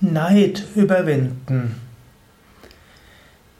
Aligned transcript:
Neid 0.00 0.62
überwinden. 0.76 1.74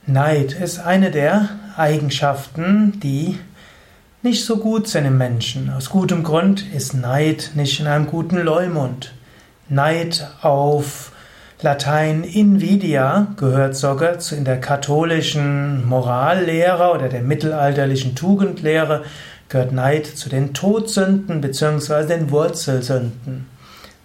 Neid 0.06 0.52
ist 0.52 0.78
eine 0.78 1.10
der 1.10 1.48
Eigenschaften, 1.76 3.00
die 3.00 3.38
nicht 4.22 4.44
so 4.44 4.58
gut 4.58 4.88
sind 4.88 5.04
im 5.04 5.18
Menschen. 5.18 5.70
Aus 5.70 5.90
gutem 5.90 6.22
Grund 6.22 6.64
ist 6.74 6.94
Neid 6.94 7.52
nicht 7.54 7.80
in 7.80 7.86
einem 7.86 8.06
guten 8.06 8.38
Leumund. 8.38 9.14
Neid 9.68 10.28
auf 10.40 11.12
Latein 11.60 12.22
Invidia 12.22 13.34
gehört 13.36 13.74
sogar 13.74 14.20
zu 14.20 14.36
in 14.36 14.44
der 14.44 14.60
katholischen 14.60 15.84
Morallehre 15.88 16.92
oder 16.92 17.08
der 17.08 17.22
mittelalterlichen 17.22 18.14
Tugendlehre 18.14 19.02
gehört 19.48 19.72
Neid 19.72 20.06
zu 20.06 20.28
den 20.28 20.54
Todsünden 20.54 21.40
bzw. 21.40 22.06
den 22.06 22.30
Wurzelsünden. 22.30 23.57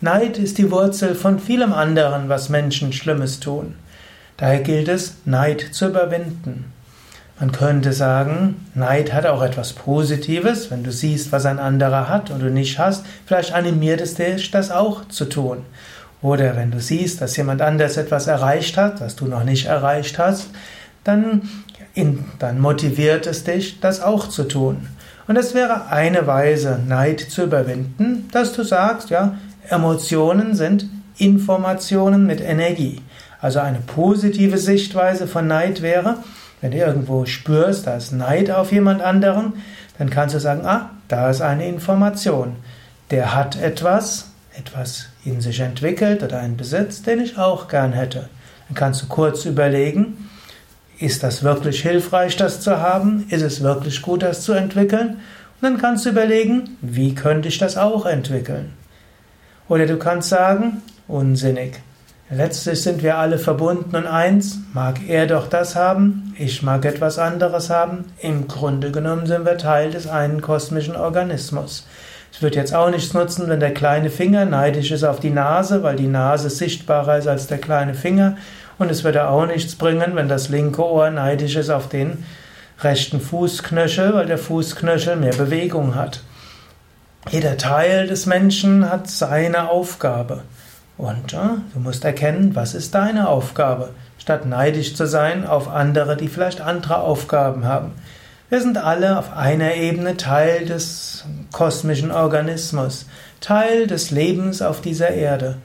Neid 0.03 0.37
ist 0.37 0.57
die 0.57 0.69
Wurzel 0.69 1.15
von 1.15 1.39
vielem 1.39 1.71
anderen, 1.71 2.27
was 2.27 2.49
Menschen 2.49 2.91
Schlimmes 2.91 3.39
tun. 3.39 3.75
Daher 4.35 4.59
gilt 4.59 4.89
es, 4.89 5.13
Neid 5.23 5.69
zu 5.71 5.87
überwinden. 5.87 6.73
Man 7.39 7.53
könnte 7.53 7.93
sagen, 7.93 8.67
Neid 8.75 9.13
hat 9.13 9.25
auch 9.25 9.41
etwas 9.41 9.71
Positives. 9.71 10.69
Wenn 10.69 10.83
du 10.83 10.91
siehst, 10.91 11.31
was 11.31 11.45
ein 11.45 11.57
anderer 11.57 12.09
hat 12.09 12.31
und 12.31 12.41
du 12.41 12.49
nicht 12.49 12.79
hast, 12.79 13.05
vielleicht 13.25 13.53
animiert 13.53 14.01
es 14.01 14.15
dich, 14.15 14.51
das 14.51 14.71
auch 14.71 15.07
zu 15.07 15.23
tun. 15.23 15.59
Oder 16.21 16.57
wenn 16.57 16.71
du 16.71 16.81
siehst, 16.81 17.21
dass 17.21 17.37
jemand 17.37 17.61
anders 17.61 17.95
etwas 17.95 18.27
erreicht 18.27 18.75
hat, 18.75 18.99
was 18.99 19.15
du 19.15 19.27
noch 19.27 19.45
nicht 19.45 19.67
erreicht 19.67 20.19
hast, 20.19 20.49
dann, 21.05 21.47
in, 21.93 22.25
dann 22.39 22.59
motiviert 22.59 23.25
es 23.25 23.45
dich, 23.45 23.79
das 23.79 24.01
auch 24.01 24.27
zu 24.27 24.43
tun. 24.49 24.85
Und 25.27 25.37
es 25.37 25.53
wäre 25.53 25.87
eine 25.87 26.27
Weise, 26.27 26.77
Neid 26.85 27.21
zu 27.21 27.43
überwinden, 27.43 28.27
dass 28.33 28.51
du 28.51 28.63
sagst, 28.63 29.09
ja, 29.09 29.37
Emotionen 29.69 30.55
sind 30.55 30.85
Informationen 31.17 32.25
mit 32.25 32.41
Energie. 32.41 33.01
Also 33.39 33.59
eine 33.59 33.79
positive 33.79 34.57
Sichtweise 34.57 35.27
von 35.27 35.47
Neid 35.47 35.81
wäre, 35.81 36.17
wenn 36.61 36.71
du 36.71 36.77
irgendwo 36.77 37.25
spürst, 37.25 37.87
da 37.87 37.95
ist 37.95 38.13
Neid 38.13 38.49
auf 38.49 38.71
jemand 38.71 39.01
anderen, 39.01 39.53
dann 39.97 40.09
kannst 40.09 40.33
du 40.33 40.39
sagen, 40.39 40.65
ah, 40.65 40.91
da 41.07 41.29
ist 41.29 41.41
eine 41.41 41.67
Information. 41.67 42.55
Der 43.11 43.35
hat 43.35 43.61
etwas, 43.61 44.31
etwas 44.57 45.09
in 45.25 45.41
sich 45.41 45.59
entwickelt 45.59 46.23
oder 46.23 46.39
einen 46.39 46.57
Besitz, 46.57 47.01
den 47.01 47.19
ich 47.19 47.37
auch 47.37 47.67
gern 47.67 47.91
hätte. 47.91 48.29
Dann 48.69 48.75
kannst 48.75 49.01
du 49.01 49.07
kurz 49.07 49.45
überlegen, 49.45 50.29
ist 50.99 51.21
das 51.21 51.43
wirklich 51.43 51.81
hilfreich, 51.81 52.37
das 52.37 52.61
zu 52.61 52.79
haben? 52.79 53.25
Ist 53.29 53.41
es 53.41 53.61
wirklich 53.61 54.01
gut, 54.01 54.23
das 54.23 54.41
zu 54.41 54.53
entwickeln? 54.53 55.17
Und 55.61 55.61
dann 55.61 55.77
kannst 55.77 56.05
du 56.05 56.09
überlegen, 56.09 56.77
wie 56.81 57.13
könnte 57.13 57.49
ich 57.49 57.57
das 57.57 57.77
auch 57.77 58.05
entwickeln? 58.05 58.71
Oder 59.69 59.85
du 59.85 59.97
kannst 59.97 60.29
sagen, 60.29 60.81
unsinnig. 61.07 61.81
Letztlich 62.29 62.81
sind 62.81 63.03
wir 63.03 63.17
alle 63.17 63.37
verbunden 63.37 63.95
und 63.95 64.07
eins. 64.07 64.57
Mag 64.73 65.07
er 65.07 65.27
doch 65.27 65.47
das 65.47 65.75
haben, 65.75 66.33
ich 66.37 66.63
mag 66.63 66.83
etwas 66.83 67.19
anderes 67.19 67.69
haben. 67.69 68.05
Im 68.19 68.47
Grunde 68.47 68.91
genommen 68.91 69.27
sind 69.27 69.45
wir 69.45 69.57
Teil 69.57 69.91
des 69.91 70.07
einen 70.07 70.41
kosmischen 70.41 70.95
Organismus. 70.95 71.85
Es 72.33 72.41
wird 72.41 72.55
jetzt 72.55 72.73
auch 72.73 72.89
nichts 72.89 73.13
nutzen, 73.13 73.47
wenn 73.47 73.59
der 73.59 73.73
kleine 73.73 74.09
Finger 74.09 74.45
neidisch 74.45 74.89
ist 74.89 75.03
auf 75.03 75.19
die 75.19 75.29
Nase, 75.29 75.83
weil 75.83 75.95
die 75.95 76.07
Nase 76.07 76.49
sichtbarer 76.49 77.19
ist 77.19 77.27
als 77.27 77.45
der 77.45 77.59
kleine 77.59 77.93
Finger. 77.93 78.37
Und 78.79 78.89
es 78.89 79.03
würde 79.03 79.27
auch 79.27 79.45
nichts 79.45 79.75
bringen, 79.75 80.15
wenn 80.15 80.27
das 80.27 80.49
linke 80.49 80.83
Ohr 80.83 81.11
neidisch 81.11 81.55
ist 81.55 81.69
auf 81.69 81.87
den 81.87 82.25
rechten 82.81 83.21
Fußknöchel, 83.21 84.15
weil 84.15 84.25
der 84.25 84.39
Fußknöchel 84.39 85.15
mehr 85.15 85.35
Bewegung 85.35 85.93
hat. 85.93 86.21
Jeder 87.29 87.57
Teil 87.57 88.07
des 88.07 88.25
Menschen 88.25 88.89
hat 88.89 89.09
seine 89.09 89.69
Aufgabe. 89.69 90.43
Und 90.97 91.31
ja, 91.31 91.57
du 91.73 91.79
musst 91.79 92.05
erkennen, 92.05 92.55
was 92.55 92.73
ist 92.73 92.93
deine 92.93 93.29
Aufgabe, 93.29 93.89
statt 94.19 94.45
neidisch 94.45 94.95
zu 94.95 95.07
sein 95.07 95.45
auf 95.45 95.67
andere, 95.67 96.17
die 96.17 96.27
vielleicht 96.27 96.61
andere 96.61 96.99
Aufgaben 96.99 97.65
haben. 97.65 97.93
Wir 98.49 98.61
sind 98.61 98.77
alle 98.77 99.17
auf 99.17 99.35
einer 99.35 99.73
Ebene 99.73 100.15
Teil 100.15 100.65
des 100.65 101.25
kosmischen 101.51 102.11
Organismus, 102.11 103.07
Teil 103.41 103.87
des 103.87 104.11
Lebens 104.11 104.61
auf 104.61 104.81
dieser 104.81 105.09
Erde, 105.09 105.57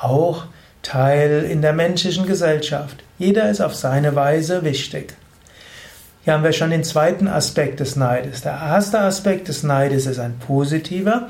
auch 0.00 0.44
Teil 0.82 1.44
in 1.50 1.62
der 1.62 1.72
menschlichen 1.72 2.26
Gesellschaft. 2.26 3.02
Jeder 3.18 3.50
ist 3.50 3.60
auf 3.60 3.74
seine 3.74 4.14
Weise 4.14 4.62
wichtig. 4.62 5.16
Hier 6.26 6.32
haben 6.32 6.42
wir 6.42 6.52
schon 6.52 6.70
den 6.70 6.82
zweiten 6.82 7.28
Aspekt 7.28 7.78
des 7.78 7.94
Neides. 7.94 8.40
Der 8.40 8.54
erste 8.54 8.98
Aspekt 8.98 9.46
des 9.46 9.62
Neides 9.62 10.06
ist 10.06 10.18
ein 10.18 10.36
positiver, 10.40 11.28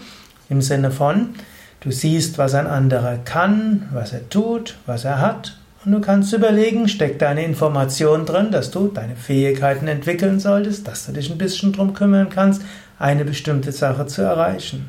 im 0.49 0.63
Sinne 0.63 0.91
von, 0.91 1.35
du 1.81 1.91
siehst, 1.93 2.39
was 2.39 2.55
ein 2.55 2.67
anderer 2.67 3.19
kann, 3.19 3.91
was 3.93 4.15
er 4.15 4.27
tut, 4.31 4.79
was 4.87 5.05
er 5.05 5.21
hat, 5.21 5.59
und 5.85 5.93
du 5.93 6.01
kannst 6.01 6.33
überlegen, 6.33 6.89
steckt 6.89 7.21
deine 7.21 7.45
Information 7.45 8.25
drin, 8.25 8.51
dass 8.51 8.71
du 8.71 8.89
deine 8.89 9.17
Fähigkeiten 9.17 9.87
entwickeln 9.87 10.41
solltest, 10.41 10.89
dass 10.89 11.05
du 11.05 11.13
dich 11.13 11.31
ein 11.31 11.37
bisschen 11.37 11.75
drum 11.75 11.93
kümmern 11.93 12.31
kannst, 12.31 12.63
eine 12.99 13.27
bestimmte 13.27 13.73
Sache 13.73 14.07
zu 14.07 14.23
erreichen. 14.23 14.89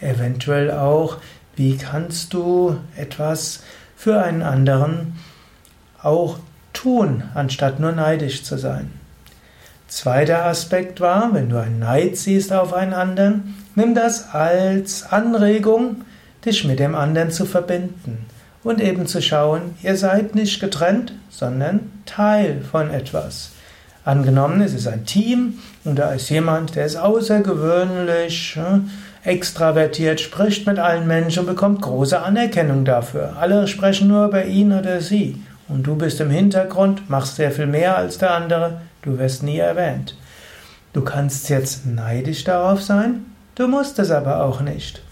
Eventuell 0.00 0.72
auch, 0.72 1.18
wie 1.54 1.76
kannst 1.76 2.34
du 2.34 2.76
etwas 2.96 3.62
für 3.94 4.20
einen 4.20 4.42
anderen 4.42 5.14
auch 6.02 6.40
tun, 6.72 7.22
anstatt 7.34 7.78
nur 7.78 7.92
neidisch 7.92 8.42
zu 8.42 8.58
sein. 8.58 8.97
Zweiter 9.88 10.44
Aspekt 10.44 11.00
war, 11.00 11.32
wenn 11.32 11.48
du 11.48 11.56
einen 11.56 11.78
Neid 11.78 12.18
siehst 12.18 12.52
auf 12.52 12.74
einen 12.74 12.92
anderen, 12.92 13.56
nimm 13.74 13.94
das 13.94 14.34
als 14.34 15.10
Anregung, 15.10 16.04
dich 16.44 16.64
mit 16.64 16.78
dem 16.78 16.94
anderen 16.94 17.30
zu 17.30 17.46
verbinden 17.46 18.26
und 18.62 18.82
eben 18.82 19.06
zu 19.06 19.22
schauen, 19.22 19.76
ihr 19.82 19.96
seid 19.96 20.34
nicht 20.34 20.60
getrennt, 20.60 21.14
sondern 21.30 21.90
Teil 22.04 22.60
von 22.70 22.90
etwas. 22.90 23.52
Angenommen, 24.04 24.60
es 24.60 24.74
ist 24.74 24.86
ein 24.86 25.06
Team 25.06 25.54
und 25.84 25.98
da 25.98 26.12
ist 26.12 26.28
jemand, 26.28 26.76
der 26.76 26.84
ist 26.84 26.96
außergewöhnlich 26.96 28.56
hm, 28.56 28.90
extravertiert, 29.24 30.20
spricht 30.20 30.66
mit 30.66 30.78
allen 30.78 31.06
Menschen 31.06 31.40
und 31.40 31.46
bekommt 31.46 31.80
große 31.80 32.20
Anerkennung 32.20 32.84
dafür. 32.84 33.36
Alle 33.40 33.66
sprechen 33.66 34.08
nur 34.08 34.26
über 34.26 34.44
ihn 34.44 34.70
oder 34.72 35.00
sie. 35.00 35.42
Und 35.66 35.86
du 35.86 35.96
bist 35.96 36.20
im 36.20 36.30
Hintergrund, 36.30 37.08
machst 37.08 37.36
sehr 37.36 37.52
viel 37.52 37.66
mehr 37.66 37.96
als 37.96 38.18
der 38.18 38.34
andere, 38.34 38.80
du 39.08 39.18
wirst 39.18 39.42
nie 39.42 39.58
erwähnt. 39.58 40.16
Du 40.92 41.02
kannst 41.02 41.48
jetzt 41.48 41.86
neidisch 41.86 42.44
darauf 42.44 42.82
sein, 42.82 43.26
du 43.54 43.68
musst 43.68 43.98
es 43.98 44.10
aber 44.10 44.44
auch 44.44 44.60
nicht. 44.60 45.02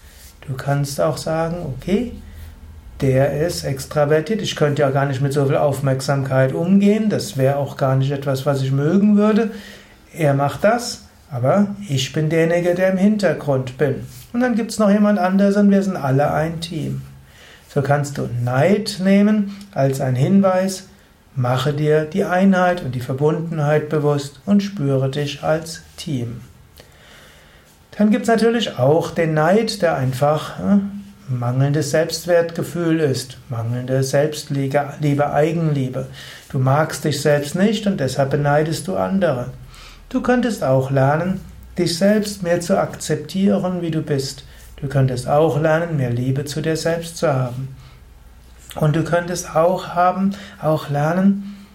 Du 0.47 0.53
kannst 0.53 1.01
auch 1.01 1.17
sagen, 1.17 1.57
okay, 1.65 2.13
der 3.01 3.45
ist 3.45 3.63
extravertiert, 3.63 4.41
ich 4.41 4.55
könnte 4.55 4.81
ja 4.81 4.89
gar 4.89 5.05
nicht 5.05 5.21
mit 5.21 5.33
so 5.33 5.45
viel 5.45 5.57
Aufmerksamkeit 5.57 6.53
umgehen, 6.53 7.09
das 7.09 7.37
wäre 7.37 7.57
auch 7.57 7.77
gar 7.77 7.95
nicht 7.95 8.11
etwas, 8.11 8.45
was 8.45 8.61
ich 8.61 8.71
mögen 8.71 9.17
würde. 9.17 9.51
Er 10.13 10.33
macht 10.33 10.63
das, 10.63 11.03
aber 11.29 11.67
ich 11.89 12.13
bin 12.13 12.29
derjenige, 12.29 12.73
der 12.73 12.91
im 12.91 12.97
Hintergrund 12.97 13.77
bin. 13.77 13.95
Und 14.33 14.39
dann 14.39 14.55
gibt 14.55 14.71
es 14.71 14.79
noch 14.79 14.89
jemand 14.89 15.19
anderes 15.19 15.57
und 15.57 15.69
wir 15.69 15.83
sind 15.83 15.95
alle 15.95 16.31
ein 16.33 16.59
Team. 16.59 17.01
So 17.67 17.81
kannst 17.81 18.17
du 18.17 18.29
Neid 18.43 18.99
nehmen 19.03 19.55
als 19.73 20.01
ein 20.01 20.15
Hinweis, 20.15 20.87
mache 21.37 21.71
dir 21.71 22.05
die 22.05 22.23
Einheit 22.23 22.83
und 22.83 22.95
die 22.95 22.99
Verbundenheit 22.99 23.89
bewusst 23.89 24.41
und 24.45 24.63
spüre 24.63 25.09
dich 25.09 25.43
als 25.43 25.83
Team. 25.95 26.41
Dann 27.95 28.09
gibt 28.09 28.23
es 28.23 28.27
natürlich 28.27 28.77
auch 28.79 29.11
den 29.11 29.35
Neid, 29.35 29.81
der 29.83 29.95
einfach 29.95 30.59
äh, 30.59 30.79
mangelndes 31.29 31.91
Selbstwertgefühl 31.91 32.99
ist, 32.99 33.37
mangelnde 33.49 34.01
Selbstliebe, 34.01 34.93
Liebe, 34.99 35.31
Eigenliebe. 35.31 36.07
Du 36.49 36.57
magst 36.57 37.05
dich 37.05 37.21
selbst 37.21 37.53
nicht 37.55 37.85
und 37.85 37.99
deshalb 37.99 38.31
beneidest 38.31 38.87
du 38.87 38.95
andere. 38.95 39.51
Du 40.09 40.21
könntest 40.21 40.63
auch 40.63 40.89
lernen, 40.89 41.41
dich 41.77 41.97
selbst 41.97 42.41
mehr 42.41 42.61
zu 42.61 42.79
akzeptieren, 42.79 43.83
wie 43.83 43.91
du 43.91 44.01
bist. 44.01 44.43
Du 44.81 44.87
könntest 44.87 45.27
auch 45.27 45.61
lernen, 45.61 45.97
mehr 45.97 46.11
Liebe 46.11 46.45
zu 46.45 46.61
dir 46.61 46.77
selbst 46.77 47.17
zu 47.17 47.31
haben. 47.31 47.75
Und 48.75 48.95
du 48.95 49.03
könntest 49.03 49.55
auch 49.55 49.87
haben, 49.89 50.35
auch 50.61 50.89
lernen, 50.89 51.65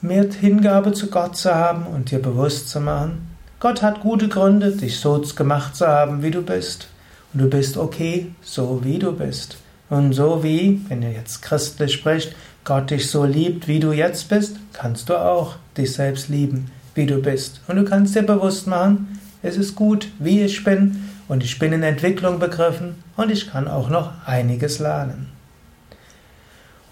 mehr 0.00 0.26
Hingabe 0.32 0.92
zu 0.92 1.08
Gott 1.08 1.36
zu 1.36 1.54
haben 1.54 1.86
und 1.86 2.10
dir 2.10 2.20
bewusst 2.20 2.68
zu 2.68 2.80
machen, 2.80 3.28
Gott 3.60 3.80
hat 3.80 4.00
gute 4.00 4.28
Gründe, 4.28 4.72
dich 4.72 4.98
so 4.98 5.22
gemacht 5.36 5.76
zu 5.76 5.86
haben, 5.86 6.22
wie 6.22 6.32
du 6.32 6.42
bist. 6.42 6.88
Und 7.32 7.42
du 7.42 7.48
bist 7.48 7.76
okay, 7.76 8.32
so 8.42 8.80
wie 8.82 8.98
du 8.98 9.12
bist. 9.12 9.56
Und 9.88 10.12
so 10.12 10.42
wie, 10.42 10.80
wenn 10.88 11.02
ihr 11.02 11.12
jetzt 11.12 11.42
christlich 11.42 11.92
spricht, 11.92 12.34
Gott 12.64 12.90
dich 12.90 13.10
so 13.10 13.24
liebt, 13.24 13.68
wie 13.68 13.78
du 13.78 13.92
jetzt 13.92 14.28
bist, 14.28 14.56
kannst 14.72 15.08
du 15.08 15.16
auch 15.16 15.56
dich 15.76 15.92
selbst 15.92 16.28
lieben, 16.28 16.70
wie 16.94 17.06
du 17.06 17.22
bist. 17.22 17.60
Und 17.68 17.76
du 17.76 17.84
kannst 17.84 18.16
dir 18.16 18.22
bewusst 18.22 18.66
machen, 18.66 19.20
es 19.42 19.56
ist 19.56 19.76
gut, 19.76 20.08
wie 20.18 20.42
ich 20.42 20.64
bin, 20.64 21.08
und 21.32 21.42
ich 21.42 21.58
bin 21.58 21.72
in 21.72 21.82
Entwicklung 21.82 22.38
begriffen 22.38 22.96
und 23.16 23.30
ich 23.30 23.50
kann 23.50 23.66
auch 23.66 23.88
noch 23.88 24.10
einiges 24.26 24.80
lernen. 24.80 25.31